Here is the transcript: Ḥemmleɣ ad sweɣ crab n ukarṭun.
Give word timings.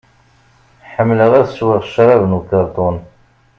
Ḥemmleɣ 0.91 1.31
ad 1.39 1.47
sweɣ 1.49 1.81
crab 1.91 2.21
n 2.25 2.37
ukarṭun. 2.39 2.97